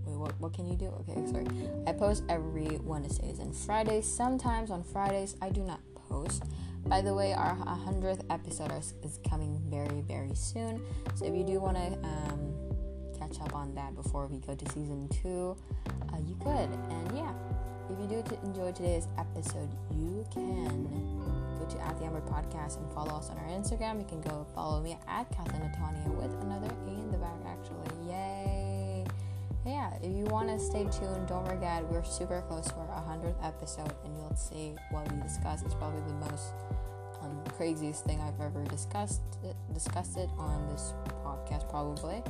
Wait, 0.06 0.18
what, 0.18 0.40
what 0.40 0.54
can 0.54 0.68
you 0.70 0.76
do? 0.76 0.88
Okay, 1.02 1.26
sorry. 1.32 1.48
I 1.86 1.92
post 1.94 2.24
every 2.30 2.78
Wednesdays 2.82 3.40
and 3.40 3.56
Fridays. 3.56 4.06
Sometimes 4.06 4.72
on 4.72 4.84
Fridays 4.84 5.36
I 5.42 5.50
do 5.50 5.62
not 5.62 5.80
post. 6.10 6.44
By 6.86 7.02
the 7.02 7.14
way, 7.14 7.34
our 7.34 7.56
100th 7.56 8.24
episode 8.30 8.72
is 9.04 9.20
coming 9.30 9.62
very, 9.70 10.02
very 10.02 10.34
soon. 10.36 10.82
So 11.16 11.26
if 11.26 11.36
you 11.36 11.44
do 11.44 11.60
want 11.60 11.78
to 11.78 11.94
um, 12.08 12.54
catch 13.18 13.42
up 13.42 13.54
on 13.54 13.76
that 13.76 13.96
before 13.96 14.28
we 14.28 14.40
go 14.40 14.56
to 14.56 14.66
season 14.72 15.10
two, 15.10 15.58
uh, 16.14 16.18
you 16.26 16.36
could. 16.36 16.70
And 16.90 17.18
yeah, 17.18 17.34
if 17.90 18.00
you 18.00 18.08
do 18.08 18.24
t- 18.30 18.38
enjoy 18.44 18.72
today's 18.72 19.08
episode, 19.18 19.70
you 19.92 20.26
can 20.34 20.88
go 21.60 21.66
to 21.70 21.82
at 21.82 21.98
the 22.00 22.06
Amber 22.06 22.22
Podcast 22.22 22.78
and 22.78 22.90
follow 22.94 23.16
us 23.16 23.30
on 23.30 23.38
our 23.38 23.48
Instagram. 23.48 24.00
You 24.00 24.06
can 24.06 24.22
go 24.22 24.46
follow 24.56 24.82
me 24.82 24.98
at 25.08 25.30
Kathleen 25.36 25.64
Antonia 25.64 26.10
with 26.10 26.34
another 26.44 26.68
A 26.86 26.90
in 26.90 27.12
the 27.12 27.18
back, 27.18 27.40
actually. 27.46 28.10
Yay! 28.10 28.67
If 30.02 30.16
you 30.16 30.26
want 30.26 30.50
to 30.50 30.60
stay 30.60 30.84
tuned, 30.86 31.28
don't 31.28 31.46
forget 31.48 31.84
we're 31.86 32.04
super 32.04 32.44
close 32.48 32.68
to 32.68 32.76
our 32.76 33.04
100th 33.08 33.46
episode, 33.46 33.94
and 34.06 34.16
you'll 34.16 34.36
see 34.36 34.76
what 34.92 35.12
we 35.12 35.22
discuss. 35.22 35.64
It's 35.64 35.76
probably 35.76 36.02
the 36.02 36.32
most 36.32 36.54
um, 37.22 37.44
craziest 37.56 38.06
thing 38.06 38.22
I've 38.22 38.40
ever 38.40 38.64
discussed 38.66 39.22
discussed 39.74 40.18
it 40.18 40.30
on 40.38 40.68
this 40.68 40.94
podcast, 41.24 41.70
probably. 41.70 42.24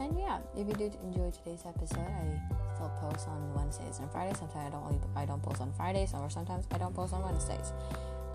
And 0.00 0.18
yeah, 0.18 0.38
if 0.56 0.66
you 0.66 0.74
did 0.74 0.96
enjoy 1.02 1.30
today's 1.30 1.62
episode, 1.66 1.98
I 1.98 2.40
still 2.74 2.92
post 3.00 3.28
on 3.28 3.54
Wednesdays 3.54 3.98
and 3.98 4.10
Fridays. 4.10 4.38
Sometimes 4.38 4.68
I 4.68 4.70
don't 4.70 5.02
I 5.16 5.24
don't 5.26 5.42
post 5.42 5.60
on 5.60 5.72
Fridays, 5.72 6.14
or 6.14 6.30
sometimes 6.30 6.66
I 6.70 6.78
don't 6.78 6.94
post 6.94 7.12
on 7.12 7.22
Wednesdays. 7.22 7.72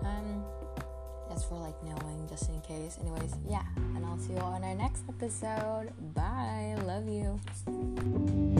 Um, 0.04 0.44
that's 1.28 1.44
for 1.44 1.58
like 1.58 1.74
knowing, 1.82 2.26
just 2.28 2.48
in 2.48 2.60
case. 2.62 2.98
Anyways, 3.00 3.34
yeah, 3.48 3.64
and 3.76 4.04
I'll 4.04 4.18
see 4.18 4.32
you 4.32 4.38
all 4.38 4.54
in 4.56 4.64
our 4.64 4.74
next 4.74 5.04
episode. 5.08 5.92
Bye. 6.14 6.76
Love 6.84 7.08
you. 7.08 8.57